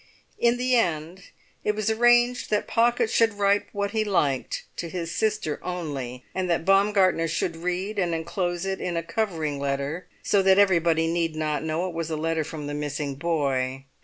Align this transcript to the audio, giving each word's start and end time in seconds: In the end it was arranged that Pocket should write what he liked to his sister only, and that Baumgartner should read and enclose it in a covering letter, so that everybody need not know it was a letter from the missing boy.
In 0.39 0.57
the 0.57 0.75
end 0.75 1.25
it 1.63 1.75
was 1.75 1.91
arranged 1.91 2.49
that 2.49 2.65
Pocket 2.65 3.07
should 3.07 3.35
write 3.35 3.67
what 3.71 3.91
he 3.91 4.03
liked 4.03 4.63
to 4.77 4.89
his 4.89 5.11
sister 5.13 5.59
only, 5.61 6.25
and 6.33 6.49
that 6.49 6.65
Baumgartner 6.65 7.27
should 7.27 7.55
read 7.55 7.99
and 7.99 8.15
enclose 8.15 8.65
it 8.65 8.81
in 8.81 8.97
a 8.97 9.03
covering 9.03 9.59
letter, 9.59 10.07
so 10.23 10.41
that 10.41 10.57
everybody 10.57 11.05
need 11.05 11.35
not 11.35 11.61
know 11.63 11.87
it 11.87 11.93
was 11.93 12.09
a 12.09 12.17
letter 12.17 12.43
from 12.43 12.65
the 12.65 12.73
missing 12.73 13.13
boy. 13.13 13.85